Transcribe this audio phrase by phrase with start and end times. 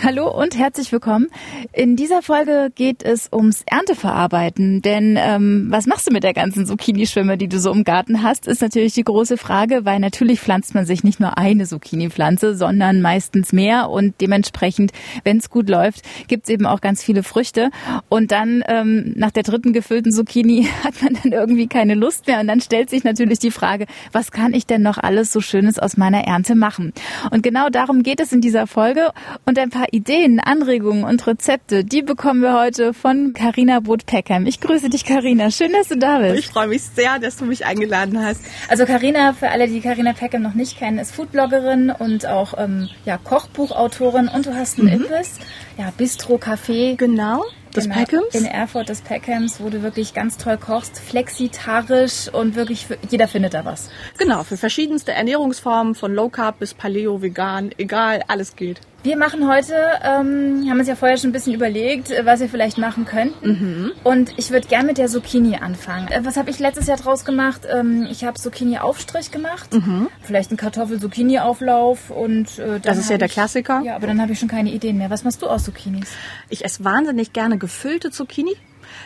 [0.00, 1.26] Hallo und herzlich willkommen.
[1.72, 4.80] In dieser Folge geht es ums Ernteverarbeiten.
[4.80, 8.46] Denn ähm, was machst du mit der ganzen Zucchini-Schwimme, die du so im Garten hast,
[8.46, 13.00] ist natürlich die große Frage, weil natürlich pflanzt man sich nicht nur eine Zucchini-Pflanze, sondern
[13.00, 13.90] meistens mehr.
[13.90, 14.92] Und dementsprechend,
[15.24, 17.70] wenn es gut läuft, gibt es eben auch ganz viele Früchte.
[18.08, 22.38] Und dann ähm, nach der dritten gefüllten Zucchini hat man dann irgendwie keine Lust mehr.
[22.38, 25.80] Und dann stellt sich natürlich die Frage, was kann ich denn noch alles so Schönes
[25.80, 26.92] aus meiner Ernte machen?
[27.32, 29.10] Und genau darum geht es in dieser Folge.
[29.44, 34.46] Und ein paar Ideen, Anregungen und Rezepte, die bekommen wir heute von Carina Boot-Peckham.
[34.46, 35.50] Ich grüße dich, Carina.
[35.50, 36.38] Schön, dass du da bist.
[36.38, 38.42] Ich freue mich sehr, dass du mich eingeladen hast.
[38.68, 42.88] Also Carina, für alle, die Carina Peckham noch nicht kennen, ist Foodbloggerin und auch ähm,
[43.04, 45.04] ja, Kochbuchautorin und du hast einen mhm.
[45.04, 45.38] Imbiss,
[45.76, 46.96] ja, Bistro, Café.
[46.96, 47.44] Genau
[47.78, 48.34] des genau, Peckhams?
[48.34, 53.28] In Erfurt des Peckhams, wo du wirklich ganz toll kochst, flexitarisch und wirklich für, jeder
[53.28, 53.90] findet da was.
[54.18, 58.80] Genau, für verschiedenste Ernährungsformen, von Low Carb bis Paleo, vegan, egal, alles geht.
[59.04, 62.78] Wir machen heute, ähm, haben uns ja vorher schon ein bisschen überlegt, was wir vielleicht
[62.78, 63.48] machen könnten.
[63.48, 63.92] Mhm.
[64.02, 66.08] Und ich würde gerne mit der Zucchini anfangen.
[66.08, 67.60] Äh, was habe ich letztes Jahr draus gemacht?
[67.72, 69.72] Ähm, ich habe Zucchini-Aufstrich gemacht.
[69.72, 70.08] Mhm.
[70.20, 72.10] Vielleicht einen Kartoffel-Zucchini-Auflauf.
[72.10, 73.82] und äh, Das ist ja der ich, Klassiker.
[73.84, 75.10] Ja, aber dann habe ich schon keine Ideen mehr.
[75.10, 76.08] Was machst du aus Zucchinis?
[76.48, 78.56] Ich esse wahnsinnig gerne gefüllte Zucchini.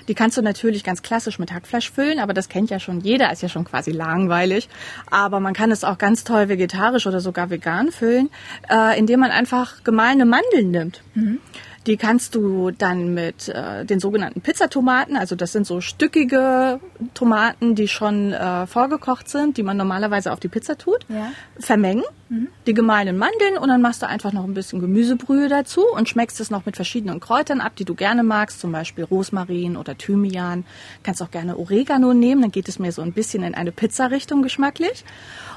[0.07, 3.33] Die kannst du natürlich ganz klassisch mit Hackfleisch füllen, aber das kennt ja schon jeder,
[3.33, 4.69] ist ja schon quasi langweilig.
[5.11, 8.31] Aber man kann es auch ganz toll vegetarisch oder sogar vegan füllen,
[8.71, 11.03] äh, indem man einfach gemahlene Mandeln nimmt.
[11.15, 11.41] Mhm.
[11.87, 16.79] Die kannst du dann mit äh, den sogenannten Pizzatomaten, also das sind so stückige
[17.15, 21.33] Tomaten, die schon äh, vorgekocht sind, die man normalerweise auf die Pizza tut, ja.
[21.59, 22.49] vermengen, mhm.
[22.67, 26.41] die gemahlenen Mandeln und dann machst du einfach noch ein bisschen Gemüsebrühe dazu und schmeckst
[26.41, 30.65] es noch mit verschiedenen Kräutern ab, die du gerne magst, zum Beispiel Rosmarin oder Thymian.
[31.03, 34.43] Kannst auch gerne Oregano nehmen, dann geht es mir so ein bisschen in eine Pizza-Richtung
[34.43, 35.05] geschmacklich.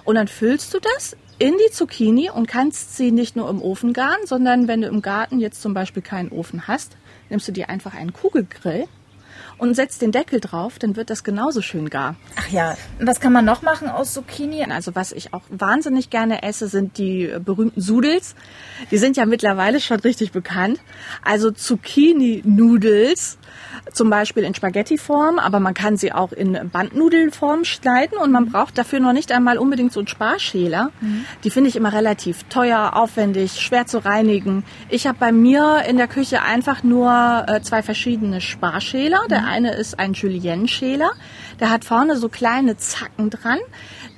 [0.06, 3.92] Und dann füllst du das in die Zucchini und kannst sie nicht nur im Ofen
[3.92, 6.96] garen, sondern wenn du im Garten jetzt zum Beispiel keinen Ofen hast,
[7.30, 8.86] nimmst du dir einfach einen Kugelgrill
[9.58, 12.16] und setzt den Deckel drauf, dann wird das genauso schön gar.
[12.36, 14.64] Ach ja, was kann man noch machen aus Zucchini?
[14.66, 18.36] Also was ich auch wahnsinnig gerne esse, sind die berühmten Sudels.
[18.92, 20.80] Die sind ja mittlerweile schon richtig bekannt.
[21.24, 23.38] Also Zucchini-Nudels
[23.94, 28.78] zum Beispiel in Spaghetti-Form, aber man kann sie auch in Bandnudelform schneiden und man braucht
[28.78, 30.92] dafür noch nicht einmal unbedingt so einen Sparschäler.
[31.02, 31.26] Mhm.
[31.44, 34.64] Die finde ich immer relativ teuer, aufwendig, schwer zu reinigen.
[34.90, 39.22] Ich habe bei mir in der Küche einfach nur äh, zwei verschiedene Sparschäler.
[39.30, 39.52] Der mhm.
[39.52, 41.12] eine ist ein Julienne-Schäler,
[41.60, 43.60] der hat vorne so kleine Zacken dran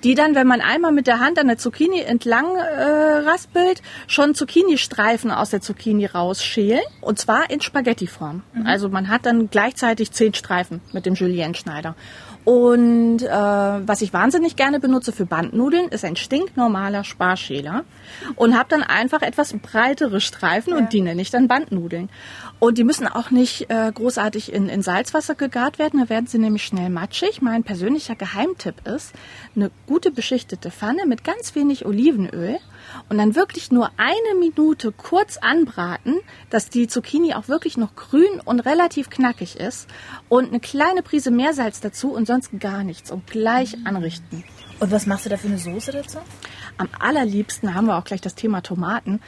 [0.03, 4.35] die dann, wenn man einmal mit der Hand an der Zucchini entlang äh, raspelt, schon
[4.35, 6.83] Zucchini-Streifen aus der Zucchini rausschälen.
[7.01, 8.43] Und zwar in Spaghetti-Form.
[8.53, 8.65] Mhm.
[8.65, 11.95] Also man hat dann gleichzeitig zehn Streifen mit dem Julienne-Schneider.
[12.47, 17.83] Und äh, was ich wahnsinnig gerne benutze für Bandnudeln, ist ein stinknormaler Sparschäler
[18.37, 20.77] und habe dann einfach etwas breitere Streifen ja.
[20.77, 22.07] und die nenne ich dann Bandnudeln.
[22.59, 26.39] Und die müssen auch nicht äh, großartig in, in Salzwasser gegart werden, da werden sie
[26.39, 27.41] nämlich schnell matschig.
[27.41, 29.13] Mein persönlicher Geheimtipp ist
[29.55, 32.57] eine gute beschichtete Pfanne mit ganz wenig Olivenöl
[33.09, 36.19] und dann wirklich nur eine Minute kurz anbraten,
[36.49, 39.87] dass die Zucchini auch wirklich noch grün und relativ knackig ist
[40.27, 44.43] und eine kleine Prise Meersalz dazu und sonst gar nichts und gleich anrichten.
[44.79, 46.19] Und was machst du da für eine Soße dazu?
[46.77, 49.19] Am allerliebsten haben wir auch gleich das Thema Tomaten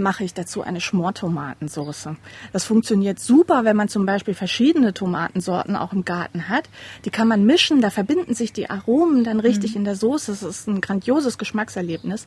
[0.00, 2.08] mache ich dazu eine Schmortomatensauce.
[2.52, 6.68] Das funktioniert super, wenn man zum Beispiel verschiedene Tomatensorten auch im Garten hat.
[7.04, 9.78] Die kann man mischen, da verbinden sich die Aromen dann richtig mhm.
[9.78, 10.32] in der Soße.
[10.32, 12.26] Das ist ein grandioses Geschmackserlebnis.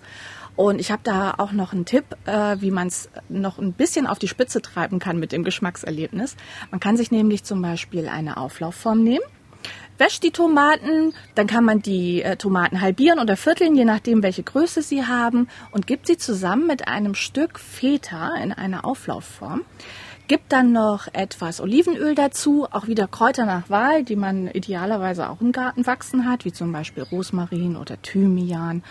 [0.55, 4.05] Und ich habe da auch noch einen Tipp, äh, wie man es noch ein bisschen
[4.05, 6.35] auf die Spitze treiben kann mit dem Geschmackserlebnis.
[6.69, 9.25] Man kann sich nämlich zum Beispiel eine Auflaufform nehmen
[9.97, 14.43] wäscht die Tomaten, dann kann man die äh, Tomaten halbieren oder vierteln, je nachdem, welche
[14.43, 19.61] Größe sie haben und gibt sie zusammen mit einem Stück Feta in einer Auflaufform.
[20.29, 25.41] Gibt dann noch etwas Olivenöl dazu, auch wieder Kräuter nach Wahl, die man idealerweise auch
[25.41, 28.83] im Garten wachsen hat, wie zum Beispiel Rosmarin oder Thymian.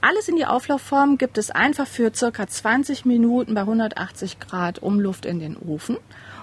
[0.00, 5.26] Alles in die Auflaufform gibt es einfach für circa 20 Minuten bei 180 Grad Umluft
[5.26, 5.98] in den Ofen.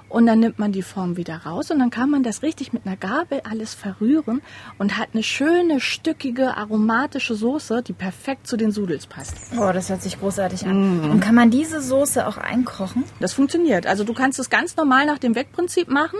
[0.09, 2.85] Und dann nimmt man die Form wieder raus und dann kann man das richtig mit
[2.85, 4.41] einer Gabel alles verrühren
[4.77, 9.35] und hat eine schöne, stückige, aromatische Soße, die perfekt zu den Sudels passt.
[9.57, 11.07] Oh, das hört sich großartig an.
[11.07, 11.11] Mm.
[11.11, 13.03] Und kann man diese Soße auch einkochen?
[13.19, 13.87] Das funktioniert.
[13.87, 16.19] Also du kannst es ganz normal nach dem Wegprinzip machen,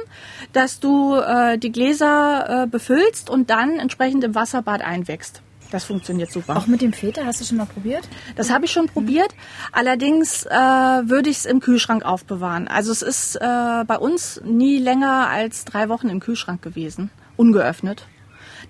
[0.53, 5.41] dass du äh, die Gläser äh, befüllst und dann entsprechend im Wasserbad einwächst.
[5.71, 6.57] Das funktioniert super.
[6.57, 8.07] Auch mit dem Feta hast du schon mal probiert?
[8.35, 9.29] Das habe ich schon probiert.
[9.71, 12.67] Allerdings äh, würde ich es im Kühlschrank aufbewahren.
[12.67, 18.07] Also es ist äh, bei uns nie länger als drei Wochen im Kühlschrank gewesen, ungeöffnet.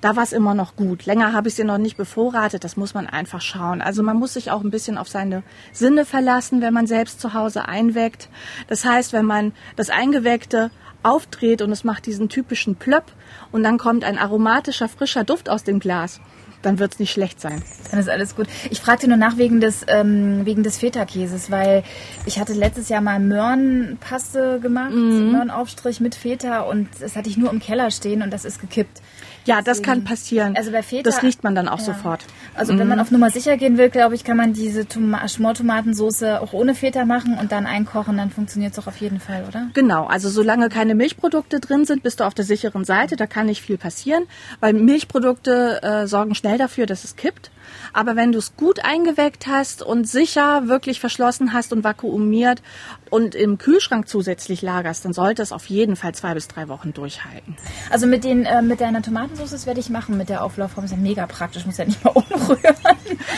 [0.01, 1.05] Da war es immer noch gut.
[1.05, 2.63] Länger habe ich sie noch nicht bevorratet.
[2.63, 3.81] Das muss man einfach schauen.
[3.81, 7.33] Also man muss sich auch ein bisschen auf seine Sinne verlassen, wenn man selbst zu
[7.33, 8.29] Hause einweckt.
[8.67, 10.71] Das heißt, wenn man das Eingeweckte
[11.03, 13.05] aufdreht und es macht diesen typischen Plöpp
[13.51, 16.19] und dann kommt ein aromatischer, frischer Duft aus dem Glas,
[16.65, 17.61] dann wird es nicht schlecht sein.
[17.91, 18.47] Dann ist alles gut.
[18.69, 21.83] Ich fragte nur nach wegen des, ähm, wegen des Feta-Käses, weil
[22.25, 25.31] ich hatte letztes Jahr mal Möhrenpaste gemacht, mhm.
[25.31, 29.01] Möhrenaufstrich mit Feta und das hatte ich nur im Keller stehen und das ist gekippt.
[29.45, 30.55] Ja, das kann passieren.
[30.55, 31.85] Also bei Feta, das riecht man dann auch ja.
[31.85, 32.25] sofort.
[32.55, 32.79] Also mhm.
[32.79, 36.53] wenn man auf Nummer sicher gehen will, glaube ich, kann man diese Toma Schmortomatensoße auch
[36.53, 39.67] ohne Feta machen und dann einkochen, dann funktioniert es auch auf jeden Fall, oder?
[39.73, 43.45] Genau, also solange keine Milchprodukte drin sind, bist du auf der sicheren Seite, da kann
[43.45, 44.23] nicht viel passieren,
[44.59, 47.51] weil Milchprodukte äh, sorgen schnell dafür, dass es kippt.
[47.95, 52.61] Aber wenn du es gut eingeweckt hast und sicher wirklich verschlossen hast und vakuumiert
[53.09, 56.91] und im Kühlschrank zusätzlich lagerst, dann sollte es auf jeden Fall zwei bis drei Wochen
[56.91, 57.55] durchhalten.
[57.89, 60.83] Also mit den äh, mit deiner Tomatensauce, das werde ich machen mit der Auflaufform.
[60.83, 62.75] Ist ja mega praktisch, muss ja nicht mal umrühren.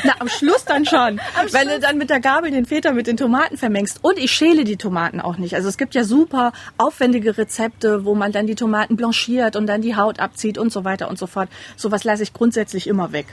[0.03, 1.21] Na, am Schluss dann schon.
[1.51, 3.99] Wenn du dann mit der Gabel den Feta mit den Tomaten vermengst.
[4.01, 5.53] Und ich schäle die Tomaten auch nicht.
[5.53, 9.83] Also es gibt ja super aufwendige Rezepte, wo man dann die Tomaten blanchiert und dann
[9.83, 11.47] die Haut abzieht und so weiter und so fort.
[11.75, 13.27] Sowas lasse ich grundsätzlich immer weg.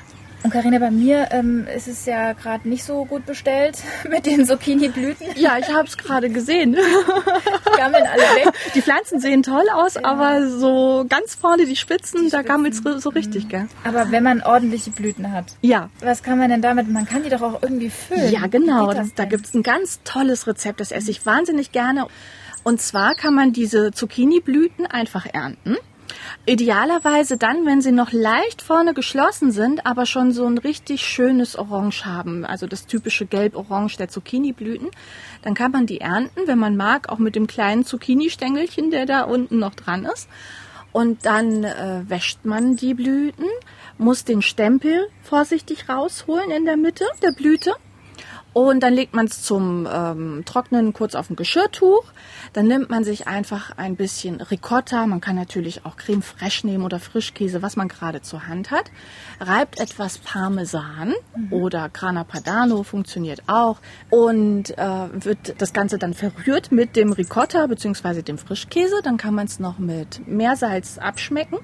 [0.44, 3.78] Und Karina, bei mir ähm, ist es ja gerade nicht so gut bestellt
[4.10, 5.28] mit den Zucchini-Blüten.
[5.36, 6.76] Ja, ich habe es gerade gesehen.
[7.76, 8.52] Gammeln alle weg.
[8.74, 10.04] Die Pflanzen sehen toll aus, ja.
[10.04, 13.68] aber so ganz vorne die Spitzen, die da gammelt es so richtig, gell?
[13.84, 15.46] Aber wenn man ordentliche Blüten hat.
[15.62, 15.88] Ja.
[16.00, 16.90] Was kann man denn damit?
[16.90, 18.30] Man kann die doch auch irgendwie füllen.
[18.30, 18.92] Ja, genau.
[18.92, 22.06] Das, da gibt's ein ganz tolles Rezept, das esse ich wahnsinnig gerne.
[22.64, 25.78] Und zwar kann man diese Zucchini-Blüten einfach ernten
[26.46, 31.56] Idealerweise dann, wenn sie noch leicht vorne geschlossen sind, aber schon so ein richtig schönes
[31.56, 34.90] Orange haben, also das typische Gelb-Orange der Zucchini-Blüten,
[35.42, 39.22] dann kann man die ernten, wenn man mag, auch mit dem kleinen Zucchini-Stängelchen, der da
[39.22, 40.28] unten noch dran ist.
[40.92, 43.46] Und dann äh, wäscht man die Blüten,
[43.98, 47.74] muss den Stempel vorsichtig rausholen in der Mitte der Blüte
[48.54, 52.04] und dann legt man es zum ähm, Trocknen kurz auf ein Geschirrtuch.
[52.52, 55.06] Dann nimmt man sich einfach ein bisschen Ricotta.
[55.06, 58.92] Man kann natürlich auch Creme fraiche nehmen oder Frischkäse, was man gerade zur Hand hat.
[59.40, 61.52] Reibt etwas Parmesan mhm.
[61.52, 63.78] oder Grana Padano funktioniert auch.
[64.08, 68.22] Und äh, wird das Ganze dann verrührt mit dem Ricotta bzw.
[68.22, 69.00] dem Frischkäse.
[69.02, 71.58] Dann kann man es noch mit Meersalz abschmecken.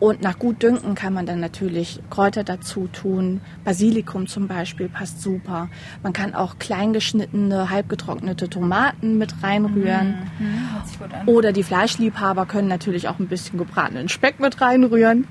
[0.00, 3.40] Und nach Gutdünken kann man dann natürlich Kräuter dazu tun.
[3.64, 5.68] Basilikum zum Beispiel passt super.
[6.02, 10.30] Man kann auch kleingeschnittene, halbgetrocknete Tomaten mit reinrühren.
[10.38, 11.28] Mhm.
[11.28, 15.26] Oder die Fleischliebhaber können natürlich auch ein bisschen gebratenen Speck mit reinrühren.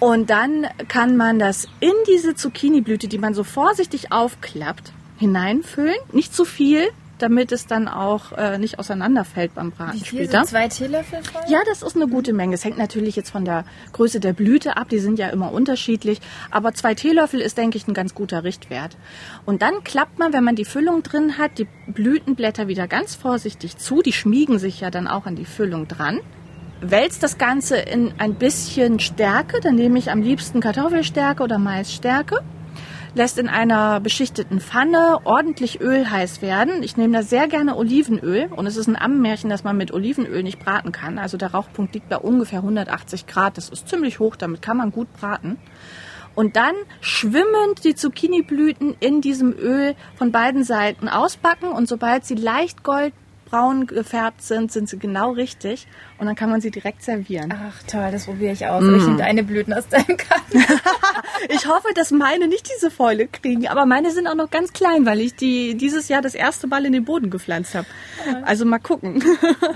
[0.00, 5.94] Und dann kann man das in diese Zucchini-Blüte, die man so vorsichtig aufklappt, hineinfüllen.
[6.12, 6.88] Nicht zu viel,
[7.18, 10.40] damit es dann auch äh, nicht auseinanderfällt beim Braten Wie viel, später.
[10.40, 11.42] So zwei Teelöffel voll?
[11.48, 12.54] Ja, das ist eine gute Menge.
[12.54, 14.88] Es hängt natürlich jetzt von der Größe der Blüte ab.
[14.88, 16.20] Die sind ja immer unterschiedlich.
[16.50, 18.96] Aber zwei Teelöffel ist, denke ich, ein ganz guter Richtwert.
[19.44, 23.76] Und dann klappt man, wenn man die Füllung drin hat, die Blütenblätter wieder ganz vorsichtig
[23.76, 24.02] zu.
[24.02, 26.20] Die schmiegen sich ja dann auch an die Füllung dran
[26.80, 29.60] wälzt das Ganze in ein bisschen Stärke.
[29.60, 32.42] Dann nehme ich am liebsten Kartoffelstärke oder Maisstärke
[33.14, 36.82] lässt in einer beschichteten Pfanne ordentlich Öl heiß werden.
[36.82, 40.42] Ich nehme da sehr gerne Olivenöl und es ist ein Ammenmärchen, dass man mit Olivenöl
[40.42, 41.18] nicht braten kann.
[41.18, 43.56] Also der Rauchpunkt liegt bei ungefähr 180 Grad.
[43.56, 45.58] Das ist ziemlich hoch, damit kann man gut braten.
[46.34, 52.34] Und dann schwimmend die Zucchiniblüten in diesem Öl von beiden Seiten ausbacken und sobald sie
[52.34, 52.82] leicht
[53.54, 55.86] goldbraun gefärbt sind, sind sie genau richtig
[56.18, 57.52] und dann kann man sie direkt servieren.
[57.54, 58.94] Ach toll, das probiere ich aus, mm.
[58.96, 60.58] ich deine Blüten aus deinem Garten.
[61.48, 65.06] ich hoffe, dass meine nicht diese Fäule kriegen, aber meine sind auch noch ganz klein,
[65.06, 67.86] weil ich die dieses Jahr das erste Mal in den Boden gepflanzt habe.
[68.44, 69.22] Also mal gucken.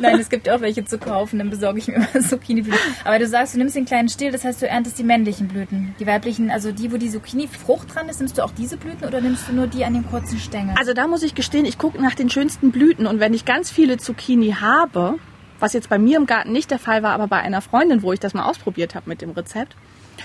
[0.01, 2.79] Nein, es gibt auch welche zu kaufen, dann besorge ich mir immer Zucchini-Blüten.
[3.05, 5.95] Aber du sagst, du nimmst den kleinen Stiel, das heißt, du erntest die männlichen Blüten.
[6.01, 9.21] Die weiblichen, also die, wo die Zucchini-Frucht dran ist, nimmst du auch diese Blüten oder
[9.21, 10.77] nimmst du nur die an den kurzen Stängeln?
[10.79, 13.68] Also da muss ich gestehen, ich gucke nach den schönsten Blüten und wenn ich ganz
[13.71, 15.19] viele Zucchini habe,
[15.61, 18.13] was jetzt bei mir im Garten nicht der Fall war, aber bei einer Freundin, wo
[18.13, 19.77] ich das mal ausprobiert habe mit dem Rezept,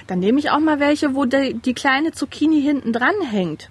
[0.08, 3.70] dann nehme ich auch mal welche, wo die, die kleine Zucchini hinten dran hängt.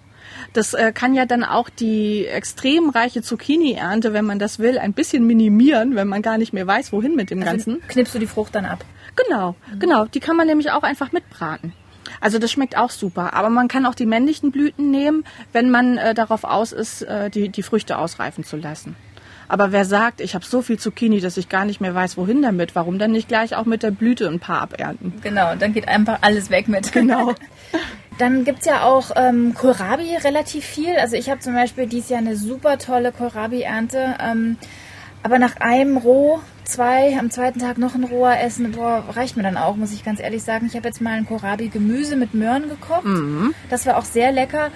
[0.53, 4.93] Das äh, kann ja dann auch die extrem reiche Zucchini-Ernte, wenn man das will, ein
[4.93, 7.83] bisschen minimieren, wenn man gar nicht mehr weiß, wohin mit dem also Ganzen.
[7.89, 8.85] Knippst du die Frucht dann ab?
[9.17, 9.79] Genau, mhm.
[9.79, 10.05] genau.
[10.07, 11.73] Die kann man nämlich auch einfach mitbraten.
[12.21, 13.35] Also das schmeckt auch super.
[13.35, 17.31] Aber man kann auch die männlichen Blüten nehmen, wenn man äh, darauf aus ist, äh,
[17.31, 18.97] die, die Früchte ausreifen zu lassen.
[19.53, 22.41] Aber wer sagt, ich habe so viel Zucchini, dass ich gar nicht mehr weiß, wohin
[22.41, 25.13] damit, warum dann nicht gleich auch mit der Blüte ein paar abernten?
[25.23, 26.91] Genau, dann geht einfach alles weg mit.
[26.93, 27.35] Genau.
[28.19, 30.97] Dann gibt es ja auch ähm, Kohlrabi relativ viel.
[30.97, 34.17] Also ich habe zum Beispiel dieses Jahr eine super tolle Kohlrabi-Ernte.
[34.21, 34.59] Ähm,
[35.23, 39.43] aber nach einem Roh zwei, am zweiten Tag noch ein roher essen, boah, reicht mir
[39.43, 40.67] dann auch, muss ich ganz ehrlich sagen.
[40.67, 43.05] Ich habe jetzt mal ein Kohlrabi-Gemüse mit Möhren gekocht.
[43.05, 43.55] Mhm.
[43.71, 44.71] Das war auch sehr lecker.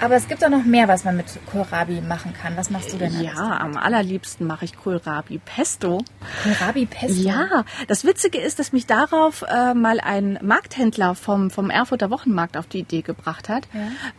[0.00, 2.56] Aber es gibt auch noch mehr, was man mit Kohlrabi machen kann.
[2.56, 3.20] Was machst du denn?
[3.20, 6.04] Ja, am allerliebsten mache ich Kohlrabi Pesto.
[6.44, 7.20] Kohlrabi Pesto.
[7.22, 12.56] Ja, das Witzige ist, dass mich darauf äh, mal ein Markthändler vom, vom Erfurter Wochenmarkt
[12.56, 13.66] auf die Idee gebracht hat.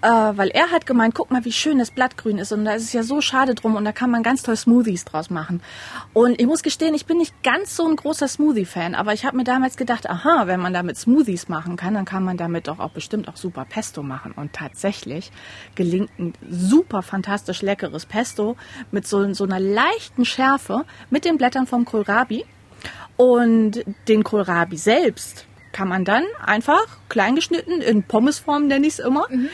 [0.01, 2.51] Äh, weil er hat gemeint, guck mal, wie schön das Blattgrün ist.
[2.51, 5.05] Und da ist es ja so schade drum und da kann man ganz toll Smoothies
[5.05, 5.61] draus machen.
[6.13, 9.37] Und ich muss gestehen, ich bin nicht ganz so ein großer Smoothie-Fan, aber ich habe
[9.37, 12.79] mir damals gedacht, aha, wenn man damit Smoothies machen kann, dann kann man damit doch
[12.79, 14.33] auch bestimmt auch super Pesto machen.
[14.33, 15.31] Und tatsächlich
[15.75, 18.55] gelingt ein super fantastisch leckeres Pesto
[18.91, 22.45] mit so, so einer leichten Schärfe mit den Blättern vom Kohlrabi.
[23.17, 28.99] Und den Kohlrabi selbst kann man dann einfach klein geschnitten, in Pommesform nenne ich es
[28.99, 29.49] immer, in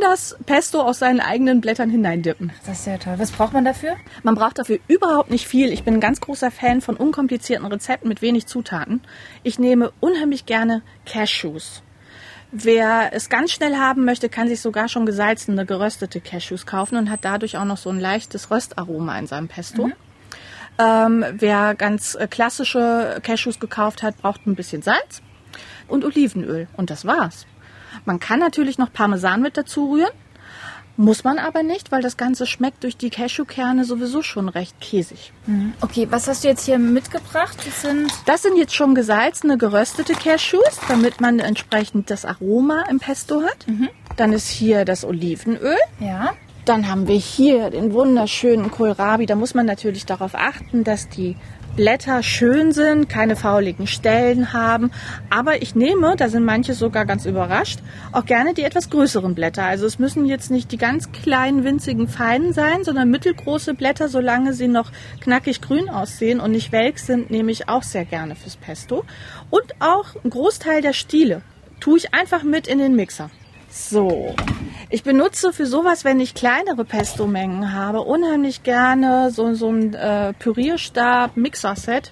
[0.00, 2.52] das Pesto aus seinen eigenen Blättern hineindippen.
[2.64, 3.14] Das ist ja toll.
[3.18, 3.96] Was braucht man dafür?
[4.22, 5.72] Man braucht dafür überhaupt nicht viel.
[5.72, 9.02] Ich bin ein ganz großer Fan von unkomplizierten Rezepten mit wenig Zutaten.
[9.42, 11.82] Ich nehme unheimlich gerne Cashews.
[12.52, 17.10] Wer es ganz schnell haben möchte, kann sich sogar schon gesalzene, geröstete Cashews kaufen und
[17.10, 19.90] hat dadurch auch noch so ein leichtes Röstaroma in seinem Pesto.
[20.78, 25.22] Ähm, wer ganz äh, klassische Cashews gekauft hat, braucht ein bisschen Salz
[25.88, 26.68] und Olivenöl.
[26.76, 27.46] Und das war's.
[28.04, 30.12] Man kann natürlich noch Parmesan mit dazu rühren.
[30.96, 35.32] Muss man aber nicht, weil das Ganze schmeckt durch die Cashewkerne sowieso schon recht käsig.
[35.80, 37.56] Okay, was hast du jetzt hier mitgebracht?
[37.64, 42.98] Das sind Das sind jetzt schon gesalzene, geröstete Cashews, damit man entsprechend das Aroma im
[42.98, 43.66] Pesto hat.
[44.16, 45.76] Dann ist hier das Olivenöl.
[46.00, 46.34] ja.
[46.66, 49.24] Dann haben wir hier den wunderschönen Kohlrabi.
[49.26, 51.36] Da muss man natürlich darauf achten, dass die
[51.76, 54.90] Blätter schön sind, keine fauligen Stellen haben.
[55.30, 57.78] Aber ich nehme, da sind manche sogar ganz überrascht,
[58.10, 59.62] auch gerne die etwas größeren Blätter.
[59.62, 64.52] Also es müssen jetzt nicht die ganz kleinen, winzigen, feinen sein, sondern mittelgroße Blätter, solange
[64.52, 68.56] sie noch knackig grün aussehen und nicht welk sind, nehme ich auch sehr gerne fürs
[68.56, 69.04] Pesto.
[69.50, 71.42] Und auch ein Großteil der Stiele
[71.78, 73.30] tue ich einfach mit in den Mixer.
[73.78, 74.34] So,
[74.88, 80.32] ich benutze für sowas, wenn ich kleinere Pesto-Mengen habe, unheimlich gerne so, so ein äh,
[80.32, 82.10] Pürierstab-Mixer-Set,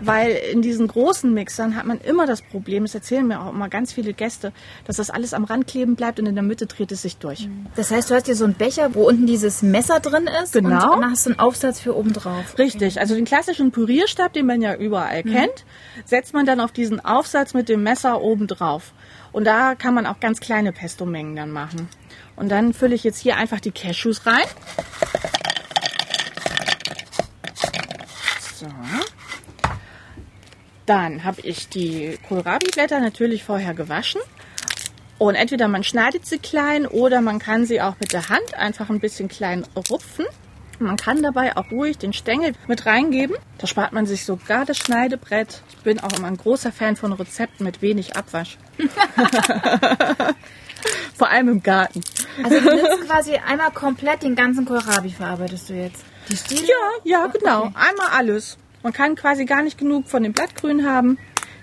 [0.00, 3.68] weil in diesen großen Mixern hat man immer das Problem, das erzählen mir auch immer
[3.68, 4.52] ganz viele Gäste,
[4.86, 7.48] dass das alles am Rand kleben bleibt und in der Mitte dreht es sich durch.
[7.74, 10.52] Das heißt, du hast hier so einen Becher, wo unten dieses Messer drin ist.
[10.52, 10.94] Genau.
[10.94, 12.56] Und dann hast du einen Aufsatz für oben drauf.
[12.58, 15.64] Richtig, also den klassischen Pürierstab, den man ja überall kennt,
[16.04, 18.92] setzt man dann auf diesen Aufsatz mit dem Messer oben drauf.
[19.32, 21.88] Und da kann man auch ganz kleine Pesto-Mengen dann machen.
[22.36, 24.44] Und dann fülle ich jetzt hier einfach die Cashews rein.
[28.54, 28.66] So.
[30.86, 34.20] Dann habe ich die Kohlrabi-Blätter natürlich vorher gewaschen.
[35.18, 38.90] Und entweder man schneidet sie klein oder man kann sie auch mit der Hand einfach
[38.90, 40.26] ein bisschen klein rupfen.
[40.84, 43.36] Man kann dabei auch ruhig den Stängel mit reingeben.
[43.58, 45.62] Da spart man sich sogar das Schneidebrett.
[45.70, 48.58] Ich bin auch immer ein großer Fan von Rezepten mit wenig Abwasch.
[51.14, 52.00] Vor allem im Garten.
[52.42, 56.04] Also du nimmst quasi einmal komplett den ganzen Kohlrabi verarbeitest du jetzt.
[56.28, 56.66] Die Stiele?
[56.66, 57.70] Ja, ja, genau.
[57.74, 58.58] Einmal alles.
[58.82, 61.18] Man kann quasi gar nicht genug von dem Blattgrün haben.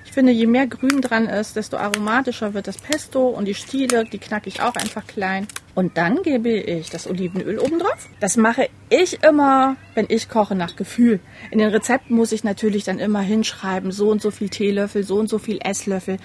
[0.09, 4.05] Ich finde, je mehr Grün dran ist, desto aromatischer wird das Pesto und die Stiele,
[4.05, 5.45] die knacke ich auch einfach klein.
[5.75, 8.09] Und dann gebe ich das Olivenöl oben drauf.
[8.19, 11.19] Das mache ich immer, wenn ich koche, nach Gefühl.
[11.51, 15.19] In den Rezepten muss ich natürlich dann immer hinschreiben, so und so viel Teelöffel, so
[15.19, 16.17] und so viel Esslöffel.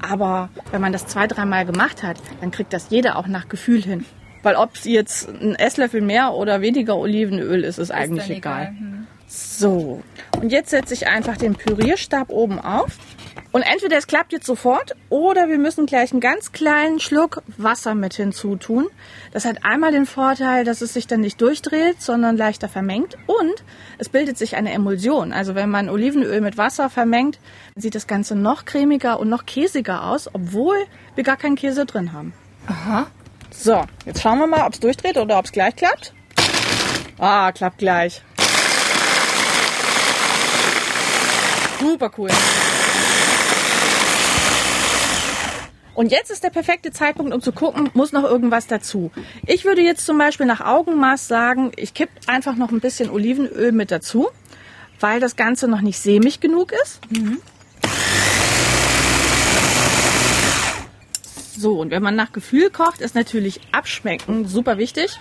[0.00, 3.82] Aber wenn man das zwei, dreimal gemacht hat, dann kriegt das jeder auch nach Gefühl
[3.82, 4.04] hin.
[4.42, 8.74] Weil ob es jetzt ein Esslöffel mehr oder weniger Olivenöl ist, ist eigentlich dann egal.
[8.76, 8.91] egal.
[9.34, 10.02] So,
[10.42, 12.98] und jetzt setze ich einfach den Pürierstab oben auf.
[13.50, 17.94] Und entweder es klappt jetzt sofort oder wir müssen gleich einen ganz kleinen Schluck Wasser
[17.94, 18.88] mit hinzutun.
[19.32, 23.64] Das hat einmal den Vorteil, dass es sich dann nicht durchdreht, sondern leichter vermengt und
[23.96, 25.32] es bildet sich eine Emulsion.
[25.32, 27.38] Also wenn man Olivenöl mit Wasser vermengt,
[27.74, 30.76] sieht das Ganze noch cremiger und noch käsiger aus, obwohl
[31.14, 32.34] wir gar keinen Käse drin haben.
[32.66, 33.06] Aha.
[33.50, 36.12] So, jetzt schauen wir mal, ob es durchdreht oder ob es gleich klappt.
[37.18, 38.22] Ah, klappt gleich.
[41.82, 42.30] Super cool.
[45.94, 49.10] Und jetzt ist der perfekte Zeitpunkt, um zu gucken, muss noch irgendwas dazu.
[49.46, 53.72] Ich würde jetzt zum Beispiel nach Augenmaß sagen, ich kipp einfach noch ein bisschen Olivenöl
[53.72, 54.28] mit dazu,
[55.00, 57.00] weil das Ganze noch nicht sämig genug ist.
[61.58, 65.18] So, und wenn man nach Gefühl kocht, ist natürlich Abschmecken super wichtig.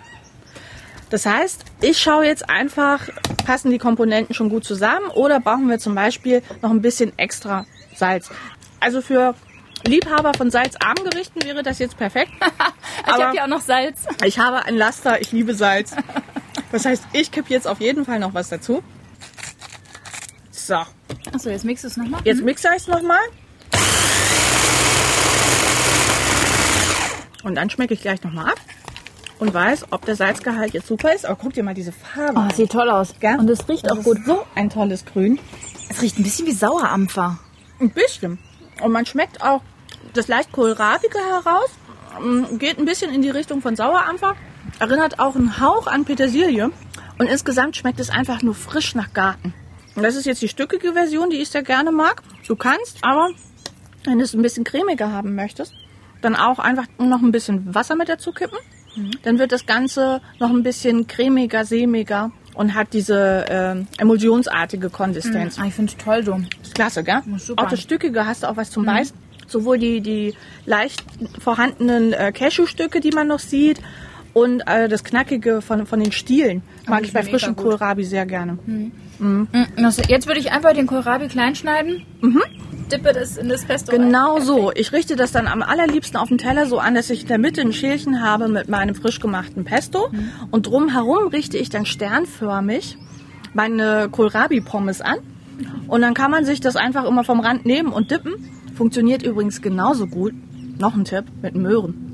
[1.12, 3.10] Das heißt, ich schaue jetzt einfach,
[3.46, 7.66] passen die Komponenten schon gut zusammen oder brauchen wir zum Beispiel noch ein bisschen extra
[7.94, 8.30] Salz.
[8.80, 9.36] Also für
[9.86, 12.32] Liebhaber von salzarmen Gerichten wäre das jetzt perfekt.
[13.04, 14.06] Ich habe hier auch noch Salz.
[14.24, 15.96] Ich habe ein Laster, ich liebe Salz.
[16.72, 18.84] Das heißt, ich kippe jetzt auf jeden Fall noch was dazu.
[20.52, 20.76] So,
[21.34, 22.22] Achso, jetzt du es nochmal.
[22.24, 23.20] jetzt mixe ich es nochmal.
[27.44, 28.60] Und dann schmecke ich gleich nochmal ab
[29.42, 31.26] und weiß, ob der Salzgehalt jetzt super ist.
[31.26, 32.52] Aber guck dir mal diese Farbe Oh, an.
[32.52, 33.16] sieht toll aus.
[33.20, 33.38] Gell?
[33.40, 34.20] Und es riecht Das auch gut.
[34.26, 35.40] So ein tolles Grün.
[35.90, 37.40] Es riecht ein bisschen wie Sauerampfer.
[37.80, 38.38] Ein bisschen.
[38.84, 39.62] Und man schmeckt auch
[40.14, 41.70] das leicht kohlrabige heraus.
[42.24, 44.36] Ähm, Geht ein bisschen in die Richtung von Sauerampfer.
[44.80, 46.70] Erinnert auch einen Hauch an Petersilie.
[47.18, 49.54] Und insgesamt schmeckt es einfach nur frisch nach Garten.
[49.96, 52.22] Und das ist jetzt die stückige Version, die ich sehr gerne mag.
[52.48, 53.30] Du kannst aber,
[54.06, 55.74] wenn du es ein bisschen cremiger haben möchtest,
[56.22, 58.58] dann auch einfach noch ein bisschen Wasser mit dazu kippen.
[59.24, 65.58] Dann wird das Ganze noch ein bisschen cremiger, sämiger und hat diese ähm, emulsionsartige Konsistenz.
[65.58, 66.40] Ah, ich finde es toll so.
[66.62, 67.22] Ist klasse, gell?
[67.38, 67.64] super.
[67.64, 69.16] Auch das Stückige hast du auch was zum Beißen.
[69.48, 70.34] Sowohl die, die
[70.66, 71.04] leicht
[71.40, 73.82] vorhandenen äh, Cashewstücke, die man noch sieht,
[74.34, 77.56] und äh, das Knackige von, von den Stielen mag die ich bei frischem.
[77.56, 78.58] Kohlrabi sehr gerne.
[79.20, 79.48] Mm,
[79.84, 82.06] also jetzt würde ich einfach den Kohlrabi klein schneiden.
[82.92, 84.44] Dippe das in das Pesto Genau rein.
[84.46, 84.72] so.
[84.76, 87.38] Ich richte das dann am allerliebsten auf den Teller so an, dass ich in der
[87.38, 90.10] Mitte ein Schälchen habe mit meinem frisch gemachten Pesto.
[90.52, 92.98] Und drumherum richte ich dann sternförmig
[93.54, 95.18] meine Kohlrabi-Pommes an.
[95.88, 98.34] Und dann kann man sich das einfach immer vom Rand nehmen und dippen.
[98.76, 100.34] Funktioniert übrigens genauso gut.
[100.80, 102.08] Noch ein Tipp mit Möhren.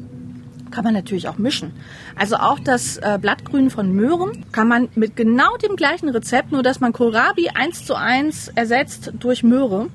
[0.72, 1.72] Kann man natürlich auch mischen.
[2.18, 6.62] Also auch das äh, Blattgrün von Möhren kann man mit genau dem gleichen Rezept, nur
[6.62, 9.88] dass man Kohlrabi eins zu eins ersetzt durch Möhre,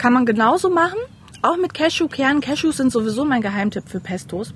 [0.00, 0.98] kann man genauso machen.
[1.42, 2.40] Auch mit Cashewkernen.
[2.40, 4.54] Cashews sind sowieso mein Geheimtipp für Pestos,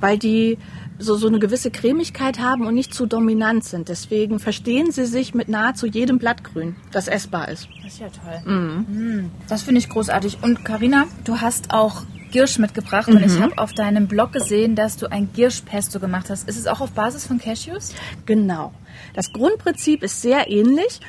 [0.00, 0.58] weil die
[0.98, 3.88] so, so eine gewisse Cremigkeit haben und nicht zu dominant sind.
[3.90, 7.68] Deswegen verstehen sie sich mit nahezu jedem Blattgrün, das essbar ist.
[7.82, 8.52] Das ist ja toll.
[8.52, 10.38] Mm, Das finde ich großartig.
[10.42, 14.96] Und Karina, du hast auch Girsch mitgebracht und ich habe auf deinem Blog gesehen, dass
[14.96, 16.48] du ein Girschpesto gemacht hast.
[16.48, 17.94] Ist es auch auf Basis von Cashews?
[18.26, 18.72] Genau.
[19.14, 21.00] Das Grundprinzip ist sehr ähnlich.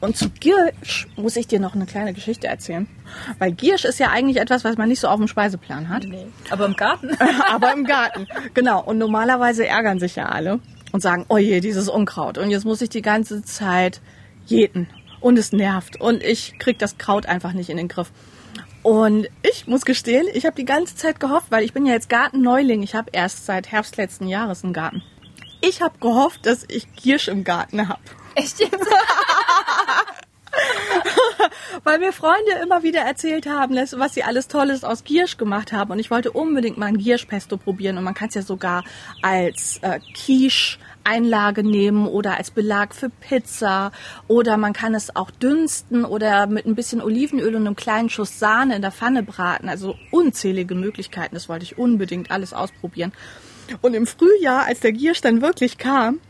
[0.00, 2.88] Und zu Giersch muss ich dir noch eine kleine Geschichte erzählen.
[3.38, 6.06] Weil Giersch ist ja eigentlich etwas, was man nicht so auf dem Speiseplan hat.
[6.50, 7.10] Aber im Garten.
[7.50, 8.26] aber im Garten.
[8.54, 8.82] Genau.
[8.82, 10.60] Und normalerweise ärgern sich ja alle
[10.92, 12.38] und sagen, oh je, dieses Unkraut.
[12.38, 14.00] Und jetzt muss ich die ganze Zeit
[14.46, 14.88] jäten.
[15.20, 16.00] Und es nervt.
[16.00, 18.12] Und ich krieg das Kraut einfach nicht in den Griff.
[18.82, 22.08] Und ich muss gestehen, ich habe die ganze Zeit gehofft, weil ich bin ja jetzt
[22.08, 22.82] Gartenneuling.
[22.82, 25.02] Ich habe erst seit Herbst letzten Jahres einen Garten.
[25.60, 28.00] Ich habe gehofft, dass ich Giersch im Garten habe.
[28.34, 28.78] Echt jetzt?
[31.84, 35.92] Weil mir Freunde immer wieder erzählt haben, was sie alles Tolles aus Giersch gemacht haben.
[35.92, 37.98] Und ich wollte unbedingt mal ein Gierschpesto probieren.
[37.98, 38.84] Und man kann es ja sogar
[39.22, 43.92] als äh, Quiche-Einlage nehmen oder als Belag für Pizza.
[44.26, 48.38] Oder man kann es auch dünsten oder mit ein bisschen Olivenöl und einem kleinen Schuss
[48.38, 49.68] Sahne in der Pfanne braten.
[49.68, 51.34] Also unzählige Möglichkeiten.
[51.34, 53.12] Das wollte ich unbedingt alles ausprobieren.
[53.80, 56.20] Und im Frühjahr, als der Giersch dann wirklich kam,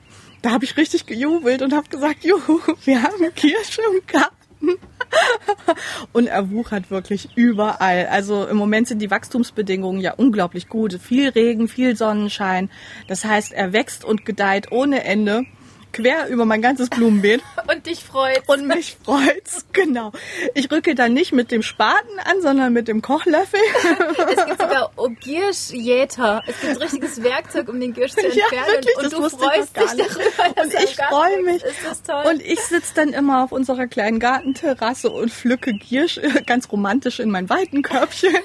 [0.43, 4.79] da habe ich richtig gejubelt und habe gesagt, juhu, wir haben Kirsche im Garten.
[6.13, 8.07] Und er wuchert wirklich überall.
[8.07, 10.95] Also im Moment sind die Wachstumsbedingungen ja unglaublich gut.
[10.95, 12.71] Viel Regen, viel Sonnenschein.
[13.07, 15.45] Das heißt, er wächst und gedeiht ohne Ende
[15.93, 17.43] quer über mein ganzes Blumenbeet.
[17.69, 18.43] Und dich freut.
[18.47, 20.13] Und mich freut's, genau.
[20.55, 23.61] Ich rücke dann nicht mit dem Spaten an, sondern mit dem Kochlöffel.
[24.29, 26.43] Es gibt sogar oh, Gierschjäter.
[26.47, 28.67] Es gibt richtiges Werkzeug, um den Giersch zu Ja, entfernen.
[28.73, 31.63] wirklich, und du freust dich darüber, Und ich freue mich.
[31.65, 32.25] Ist das toll?
[32.31, 37.21] Und ich sitze dann immer auf unserer kleinen Gartenterrasse und pflücke Giersch äh, ganz romantisch
[37.21, 38.37] in mein Weitenkörbchen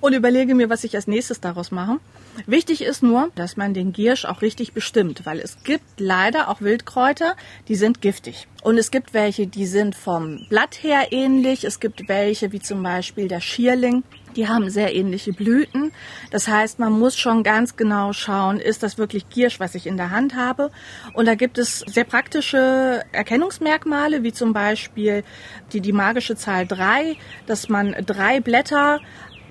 [0.00, 1.98] und überlege mir, was ich als nächstes daraus mache.
[2.46, 6.60] Wichtig ist nur, dass man den Giersch auch richtig bestimmt, weil es gibt leider auch
[6.60, 7.34] Wildkräuter,
[7.68, 8.46] die sind giftig.
[8.62, 11.64] Und es gibt welche, die sind vom Blatt her ähnlich.
[11.64, 14.02] Es gibt welche, wie zum Beispiel der Schierling,
[14.34, 15.92] die haben sehr ähnliche Blüten.
[16.30, 19.96] Das heißt, man muss schon ganz genau schauen, ist das wirklich Giersch, was ich in
[19.96, 20.70] der Hand habe.
[21.14, 25.24] Und da gibt es sehr praktische Erkennungsmerkmale, wie zum Beispiel
[25.72, 29.00] die, die magische Zahl drei, dass man drei Blätter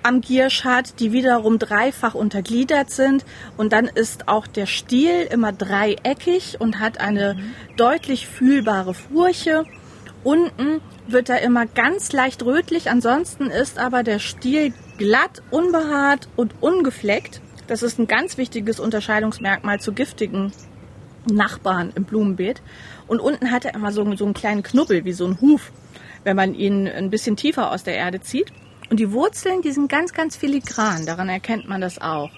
[0.06, 3.24] am Giersch hat, die wiederum dreifach untergliedert sind.
[3.56, 7.36] Und dann ist auch der Stiel immer dreieckig und hat eine
[7.76, 9.64] deutlich fühlbare Furche.
[10.22, 16.54] Unten wird er immer ganz leicht rötlich, ansonsten ist aber der Stiel glatt, unbehaart und
[16.60, 17.40] ungefleckt.
[17.66, 20.52] Das ist ein ganz wichtiges Unterscheidungsmerkmal zu giftigen
[21.30, 22.62] Nachbarn im Blumenbeet.
[23.08, 25.72] Und unten hat er immer so, so einen kleinen Knubbel, wie so ein Huf,
[26.22, 28.52] wenn man ihn ein bisschen tiefer aus der Erde zieht.
[28.90, 32.30] Und die Wurzeln, die sind ganz, ganz filigran, daran erkennt man das auch.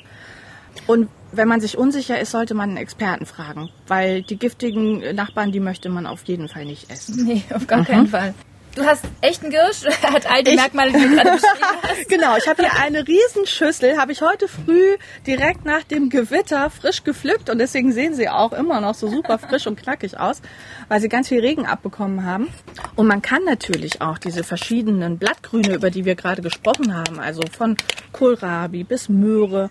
[0.87, 5.52] Und wenn man sich unsicher ist, sollte man einen Experten fragen, weil die giftigen Nachbarn,
[5.52, 7.24] die möchte man auf jeden Fall nicht essen.
[7.24, 8.34] Nee, auf gar keinen Fall.
[8.78, 12.08] Du hast echten Girsch, hat all die Merkmale, die du gerade beschrieben hast.
[12.08, 17.02] Genau, ich habe hier eine Riesenschüssel, habe ich heute früh direkt nach dem Gewitter frisch
[17.02, 20.42] gepflückt und deswegen sehen sie auch immer noch so super frisch und knackig aus,
[20.86, 22.48] weil sie ganz viel Regen abbekommen haben.
[22.94, 27.42] Und man kann natürlich auch diese verschiedenen Blattgrüne, über die wir gerade gesprochen haben, also
[27.50, 27.76] von
[28.12, 29.70] Kohlrabi bis Möhre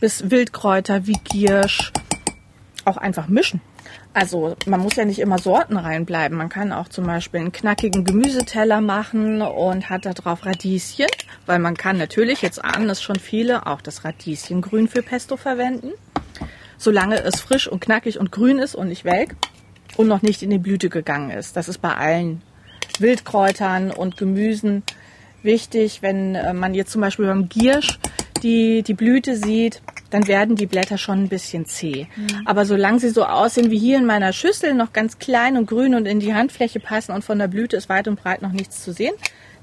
[0.00, 1.92] bis Wildkräuter wie Giersch,
[2.84, 3.60] auch einfach mischen.
[4.14, 6.36] Also man muss ja nicht immer Sorten reinbleiben.
[6.36, 11.06] Man kann auch zum Beispiel einen knackigen Gemüseteller machen und hat da drauf Radieschen,
[11.46, 15.92] weil man kann natürlich, jetzt ahnen es schon viele, auch das Radieschengrün für Pesto verwenden.
[16.78, 19.36] Solange es frisch und knackig und grün ist und nicht welk
[19.96, 21.56] und noch nicht in die Blüte gegangen ist.
[21.56, 22.42] Das ist bei allen
[22.98, 24.82] Wildkräutern und Gemüsen
[25.42, 26.02] wichtig.
[26.02, 27.98] Wenn äh, man jetzt zum Beispiel beim Giersch
[28.42, 32.06] die, die Blüte sieht, dann werden die Blätter schon ein bisschen zäh.
[32.16, 32.46] Mhm.
[32.46, 35.94] Aber solange sie so aussehen wie hier in meiner Schüssel, noch ganz klein und grün
[35.94, 38.82] und in die Handfläche passen und von der Blüte ist weit und breit noch nichts
[38.82, 39.14] zu sehen,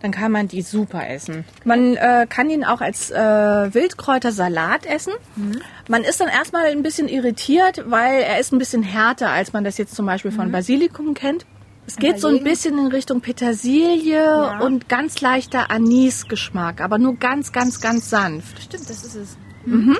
[0.01, 1.45] dann kann man die super essen.
[1.63, 5.13] Man äh, kann ihn auch als äh, Wildkräutersalat essen.
[5.35, 5.61] Mhm.
[5.87, 9.63] Man ist dann erstmal ein bisschen irritiert, weil er ist ein bisschen härter, als man
[9.63, 10.51] das jetzt zum Beispiel von mhm.
[10.51, 11.45] Basilikum kennt.
[11.87, 14.59] Es geht so ein bisschen in Richtung Petersilie ja.
[14.59, 18.63] und ganz leichter Anisgeschmack, aber nur ganz, ganz, ganz sanft.
[18.63, 19.37] Stimmt, das ist es.
[19.65, 19.97] Mhm.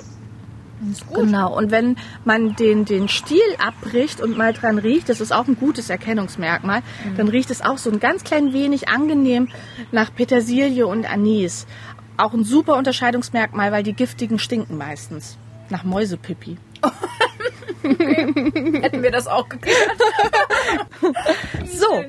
[1.14, 1.56] Genau.
[1.56, 5.58] Und wenn man den, den Stiel abbricht und mal dran riecht, das ist auch ein
[5.58, 7.18] gutes Erkennungsmerkmal, mhm.
[7.18, 9.50] dann riecht es auch so ein ganz klein wenig angenehm
[9.92, 11.66] nach Petersilie und Anis.
[12.18, 15.38] Auch ein super Unterscheidungsmerkmal, weil die giftigen stinken meistens.
[15.70, 16.58] Nach Mäusepipi.
[16.82, 17.26] Okay.
[18.82, 19.98] Hätten wir das auch geklärt.
[21.66, 22.04] so.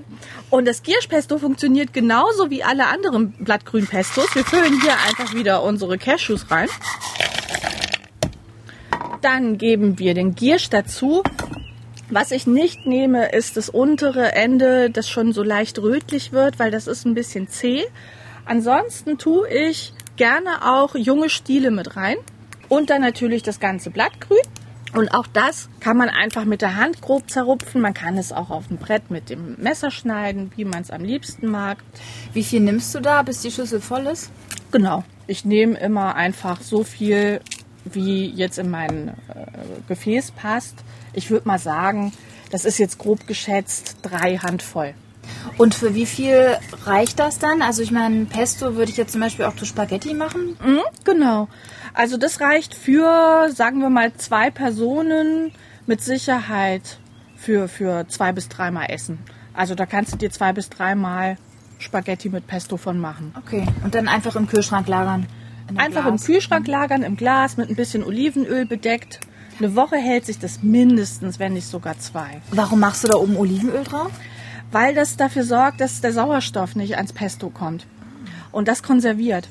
[0.49, 4.35] Und das Gierschpesto funktioniert genauso wie alle anderen Blattgrünpestos.
[4.35, 6.69] Wir füllen hier einfach wieder unsere Cashews rein.
[9.27, 11.25] Dann geben wir den Giersch dazu.
[12.11, 16.71] Was ich nicht nehme, ist das untere Ende, das schon so leicht rötlich wird, weil
[16.71, 17.87] das ist ein bisschen zäh.
[18.45, 22.19] Ansonsten tue ich gerne auch junge Stiele mit rein.
[22.69, 24.39] Und dann natürlich das ganze Blattgrün.
[24.95, 27.81] Und auch das kann man einfach mit der Hand grob zerrupfen.
[27.81, 31.03] Man kann es auch auf dem Brett mit dem Messer schneiden, wie man es am
[31.03, 31.79] liebsten mag.
[32.33, 34.31] Wie viel nimmst du da, bis die Schüssel voll ist?
[34.71, 35.03] Genau.
[35.27, 37.41] Ich nehme immer einfach so viel,
[37.92, 39.12] wie jetzt in mein äh,
[39.88, 40.77] Gefäß passt.
[41.12, 42.12] Ich würde mal sagen,
[42.51, 44.94] das ist jetzt grob geschätzt drei Handvoll.
[45.59, 47.62] Und für wie viel reicht das dann?
[47.62, 50.57] Also ich meine, Pesto würde ich jetzt zum Beispiel auch zu Spaghetti machen.
[50.64, 51.49] Mhm, genau.
[51.94, 55.53] Also das reicht für, sagen wir mal, zwei Personen
[55.87, 56.99] mit Sicherheit
[57.37, 59.18] für, für zwei bis dreimal Essen.
[59.55, 61.38] Also da kannst du dir zwei bis dreimal
[61.79, 63.35] Spaghetti mit Pesto von machen.
[63.38, 63.66] Okay.
[63.83, 65.27] Und dann einfach im Kühlschrank lagern.
[65.75, 66.21] Einfach Glas.
[66.21, 69.21] im Kühlschrank lagern, im Glas mit ein bisschen Olivenöl bedeckt.
[69.59, 72.41] Eine Woche hält sich das mindestens, wenn nicht sogar zwei.
[72.51, 74.11] Warum machst du da oben Olivenöl drauf?
[74.71, 77.87] Weil das dafür sorgt, dass der Sauerstoff nicht ans Pesto kommt.
[78.53, 79.49] Und das konserviert.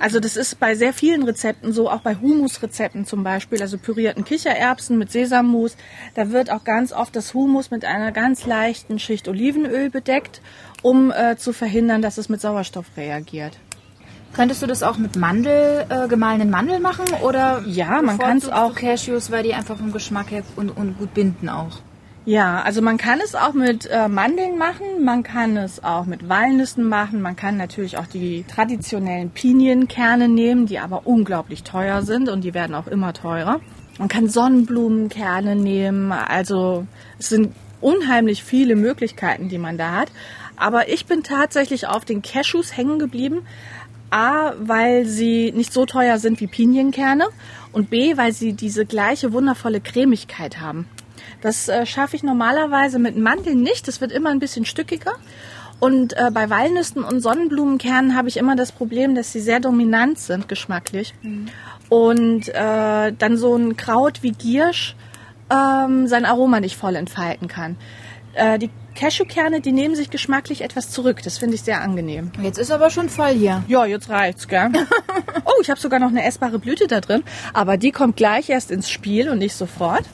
[0.00, 4.24] Also das ist bei sehr vielen Rezepten so, auch bei Humusrezepten zum Beispiel, also pürierten
[4.24, 5.76] Kichererbsen mit Sesammus.
[6.14, 10.40] Da wird auch ganz oft das Humus mit einer ganz leichten Schicht Olivenöl bedeckt,
[10.82, 13.58] um äh, zu verhindern, dass es mit Sauerstoff reagiert.
[14.34, 17.62] Könntest du das auch mit Mandel, äh, gemahlenen Mandeln machen oder?
[17.66, 18.74] Ja, man kann es auch.
[18.74, 21.80] Cashews, weil die einfach vom Geschmack her und, und gut binden auch.
[22.24, 26.28] Ja, also man kann es auch mit äh, Mandeln machen, man kann es auch mit
[26.28, 32.28] Walnüssen machen, man kann natürlich auch die traditionellen Pinienkerne nehmen, die aber unglaublich teuer sind
[32.28, 33.60] und die werden auch immer teurer.
[33.98, 36.86] Man kann Sonnenblumenkerne nehmen, also
[37.18, 40.12] es sind unheimlich viele Möglichkeiten, die man da hat.
[40.56, 43.44] Aber ich bin tatsächlich auf den Cashews hängen geblieben.
[44.12, 47.26] A, weil sie nicht so teuer sind wie Pinienkerne
[47.72, 50.86] und B, weil sie diese gleiche wundervolle Cremigkeit haben.
[51.40, 53.88] Das äh, schaffe ich normalerweise mit Mandeln nicht.
[53.88, 55.14] Das wird immer ein bisschen stückiger.
[55.80, 60.18] Und äh, bei Walnüssen und Sonnenblumenkernen habe ich immer das Problem, dass sie sehr dominant
[60.18, 61.14] sind geschmacklich.
[61.22, 61.46] Mhm.
[61.88, 64.94] Und äh, dann so ein Kraut wie Giersch
[65.50, 67.76] ähm, sein Aroma nicht voll entfalten kann.
[68.34, 71.22] Äh, die Cashewkerne, die nehmen sich geschmacklich etwas zurück.
[71.22, 72.30] Das finde ich sehr angenehm.
[72.42, 73.64] Jetzt ist aber schon voll hier.
[73.68, 74.70] Ja, jetzt reicht's, gell?
[75.44, 77.22] oh, ich habe sogar noch eine essbare Blüte da drin.
[77.52, 80.04] Aber die kommt gleich erst ins Spiel und nicht sofort.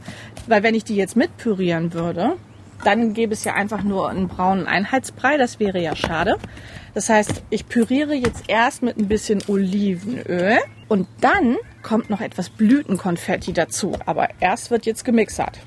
[0.46, 2.36] Weil wenn ich die jetzt mitpürieren würde,
[2.84, 5.36] dann gäbe es ja einfach nur einen braunen Einheitsbrei.
[5.36, 6.36] Das wäre ja schade.
[6.94, 12.48] Das heißt, ich püriere jetzt erst mit ein bisschen Olivenöl und dann kommt noch etwas
[12.48, 13.92] Blütenkonfetti dazu.
[14.06, 15.58] Aber erst wird jetzt gemixert.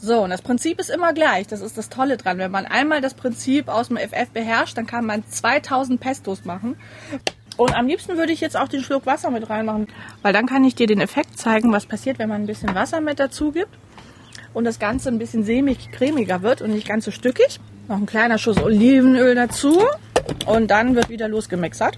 [0.00, 1.46] So, und das Prinzip ist immer gleich.
[1.48, 2.38] Das ist das Tolle dran.
[2.38, 6.76] Wenn man einmal das Prinzip aus dem FF beherrscht, dann kann man 2000 Pestos machen.
[7.56, 9.88] Und am liebsten würde ich jetzt auch den Schluck Wasser mit reinmachen,
[10.22, 13.00] weil dann kann ich dir den Effekt zeigen, was passiert, wenn man ein bisschen Wasser
[13.00, 13.76] mit dazu gibt.
[14.54, 17.60] und das Ganze ein bisschen sämig, cremiger wird und nicht ganz so stückig.
[17.88, 19.82] Noch ein kleiner Schuss Olivenöl dazu
[20.46, 21.96] und dann wird wieder losgemixert.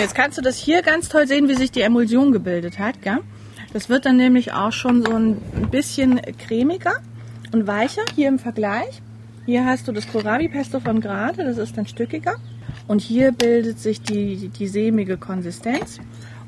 [0.00, 3.02] Jetzt kannst du das hier ganz toll sehen, wie sich die Emulsion gebildet hat.
[3.02, 3.18] Gell?
[3.74, 5.36] Das wird dann nämlich auch schon so ein
[5.70, 6.94] bisschen cremiger
[7.52, 9.02] und weicher hier im Vergleich.
[9.44, 12.36] Hier hast du das Kohlrabi-Pesto von gerade, das ist dann stückiger.
[12.88, 15.98] Und hier bildet sich die, die sämige Konsistenz.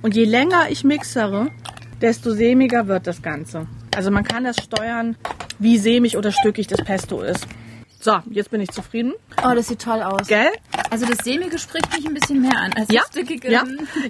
[0.00, 1.48] Und je länger ich mixere,
[2.00, 3.66] desto sämiger wird das Ganze.
[3.94, 5.14] Also man kann das steuern,
[5.58, 7.46] wie sämig oder stückig das Pesto ist.
[8.04, 9.12] So, jetzt bin ich zufrieden.
[9.48, 10.26] Oh, das sieht toll aus.
[10.26, 10.48] Gell?
[10.90, 13.48] Also das sämige spricht mich ein bisschen mehr an als Ja, das stückige.
[13.48, 13.62] ja.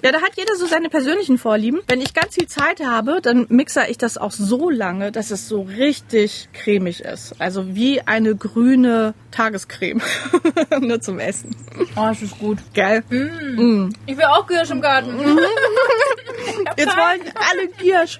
[0.03, 1.79] ja, da hat jeder so seine persönlichen Vorlieben.
[1.87, 5.47] Wenn ich ganz viel Zeit habe, dann mixe ich das auch so lange, dass es
[5.47, 7.39] so richtig cremig ist.
[7.39, 10.01] Also wie eine grüne Tagescreme.
[10.81, 11.55] Nur zum Essen.
[11.95, 12.57] Oh, das ist gut.
[12.73, 13.03] Gell?
[13.11, 15.15] Ich will auch Girsch im Garten.
[16.77, 18.19] Jetzt wollen alle Giersch.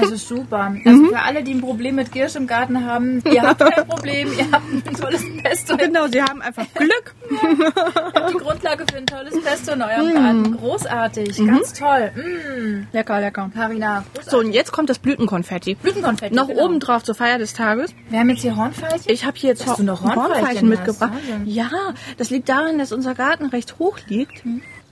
[0.00, 0.74] Das ist super.
[0.84, 4.28] Also für alle, die ein Problem mit Girsch im Garten haben, ihr habt kein Problem,
[4.36, 5.76] ihr habt ein tolles Pesto.
[5.76, 7.14] Genau, sie haben einfach Glück.
[7.30, 10.56] Die Grundlage für ein tolles Pesto in eurem Garten.
[10.56, 12.10] Großartig, ganz toll.
[12.14, 12.86] Mm.
[12.92, 13.50] Lecker, lecker.
[13.54, 15.74] Carina, So, und jetzt kommt das Blütenkonfetti.
[15.76, 16.34] Blütenkonfetti.
[16.34, 16.64] Noch genau.
[16.64, 17.94] oben drauf zur Feier des Tages.
[18.08, 19.12] Wir haben jetzt hier Hornfeilchen.
[19.12, 21.12] Ich habe hier jetzt noch Hornfeilchen mitgebracht.
[21.12, 21.46] hast.
[21.46, 21.70] Ja,
[22.16, 24.42] das liegt daran, dass unser Garten recht hoch liegt.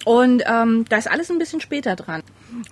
[0.05, 2.23] Und ähm, da ist alles ein bisschen später dran.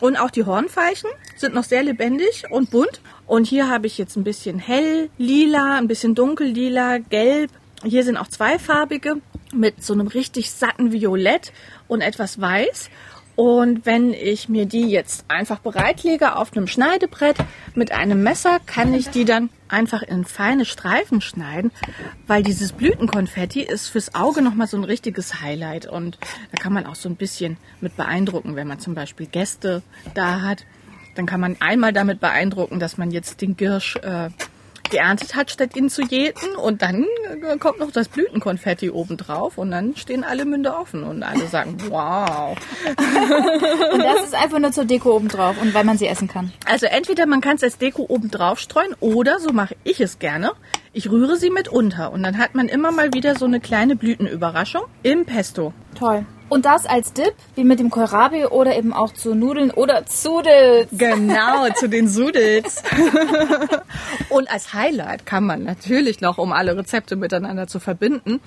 [0.00, 3.00] Und auch die Hornfeilchen sind noch sehr lebendig und bunt.
[3.26, 7.50] Und hier habe ich jetzt ein bisschen hell lila, ein bisschen dunkel lila, gelb.
[7.82, 9.16] Hier sind auch zweifarbige
[9.52, 11.52] mit so einem richtig satten Violett
[11.88, 12.90] und etwas weiß.
[13.34, 17.36] Und wenn ich mir die jetzt einfach bereitlege auf einem Schneidebrett
[17.74, 21.70] mit einem Messer, kann ich die dann einfach in feine Streifen schneiden,
[22.26, 25.86] weil dieses Blütenkonfetti ist fürs Auge nochmal so ein richtiges Highlight.
[25.86, 26.18] Und
[26.50, 29.82] da kann man auch so ein bisschen mit beeindrucken, wenn man zum Beispiel Gäste
[30.14, 30.66] da hat.
[31.14, 34.28] Dann kann man einmal damit beeindrucken, dass man jetzt den Girsch äh,
[34.92, 36.54] geerntet hat, statt ihn zu jäten.
[36.54, 37.06] Und dann
[37.42, 41.48] äh, kommt noch das Blütenkonfetti oben drauf und dann stehen alle Münde offen und alle
[41.48, 42.56] sagen, wow.
[43.92, 46.52] Und das ist einfach nur zur Deko obendrauf und weil man sie essen kann.
[46.66, 50.18] Also entweder man kann es als Deko oben drauf streuen oder, so mache ich es
[50.18, 50.52] gerne,
[50.92, 53.96] ich rühre sie mit unter und dann hat man immer mal wieder so eine kleine
[53.96, 55.72] Blütenüberraschung im Pesto.
[55.98, 56.26] Toll.
[56.52, 60.86] Und das als Dip, wie mit dem Kohlrabi oder eben auch zu Nudeln oder Zudels.
[60.92, 62.82] Genau, zu den Sudels.
[64.28, 68.40] und als Highlight kann man natürlich noch, um alle Rezepte miteinander zu verbinden,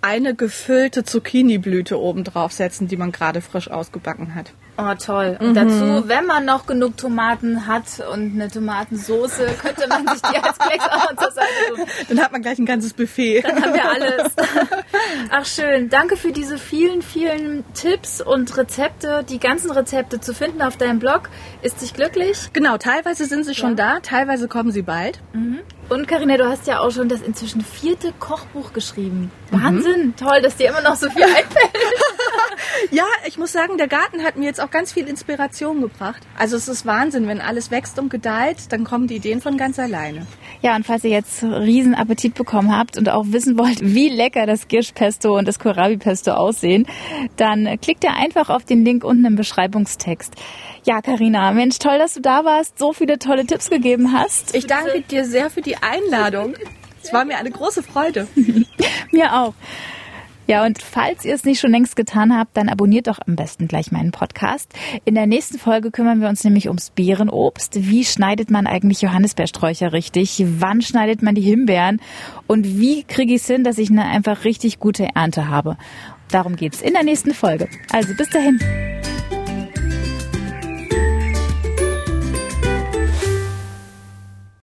[0.00, 4.52] eine gefüllte Zucchini-Blüte oben draufsetzen, die man gerade frisch ausgebacken hat.
[4.82, 5.36] Oh, toll.
[5.40, 10.36] Und dazu, wenn man noch genug Tomaten hat und eine Tomatensoße, könnte man sich die
[10.36, 11.84] als Klecks auch zur Seite tun.
[12.08, 13.42] Dann hat man gleich ein ganzes Buffet.
[13.42, 14.32] Dann haben wir alles.
[15.30, 15.90] Ach schön.
[15.90, 19.24] Danke für diese vielen, vielen Tipps und Rezepte.
[19.28, 21.28] Die ganzen Rezepte zu finden auf deinem Blog.
[21.62, 22.50] Ist dich glücklich?
[22.52, 25.20] Genau, teilweise sind sie schon da, teilweise kommen sie bald.
[25.90, 29.30] Und Karina, du hast ja auch schon das inzwischen vierte Kochbuch geschrieben.
[29.50, 30.14] Wahnsinn.
[30.16, 31.70] Toll, dass dir immer noch so viel einfällt.
[32.90, 36.22] Ja, ich muss sagen, der Garten hat mir jetzt auch ganz viel Inspiration gebracht.
[36.36, 39.78] Also es ist Wahnsinn, wenn alles wächst und gedeiht, dann kommen die Ideen von ganz
[39.78, 40.26] alleine.
[40.60, 44.44] Ja, und falls ihr jetzt riesen Appetit bekommen habt und auch wissen wollt, wie lecker
[44.44, 46.86] das Girschpesto und das Kohlrabi-Pesto aussehen,
[47.36, 50.34] dann klickt ihr einfach auf den Link unten im Beschreibungstext.
[50.84, 54.54] Ja, Karina, Mensch, toll, dass du da warst, so viele tolle Tipps gegeben hast.
[54.54, 56.54] Ich danke dir sehr für die Einladung.
[57.02, 58.26] Es war mir eine große Freude.
[59.10, 59.54] Mir auch.
[60.50, 63.68] Ja, und falls ihr es nicht schon längst getan habt, dann abonniert doch am besten
[63.68, 64.74] gleich meinen Podcast.
[65.04, 67.88] In der nächsten Folge kümmern wir uns nämlich ums Beerenobst.
[67.88, 70.44] Wie schneidet man eigentlich Johannisbeersträucher richtig?
[70.44, 72.00] Wann schneidet man die Himbeeren?
[72.48, 75.76] Und wie kriege ich es hin, dass ich eine einfach richtig gute Ernte habe?
[76.32, 77.68] Darum geht's in der nächsten Folge.
[77.92, 78.58] Also bis dahin.